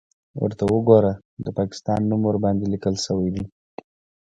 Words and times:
_ورته 0.39 0.63
وګوره! 0.71 1.13
د 1.45 1.47
پاکستان 1.57 1.99
نوم 2.09 2.21
ورباندې 2.27 2.65
ليکل 2.73 2.95
شوی 3.05 3.29
دی. 3.35 3.43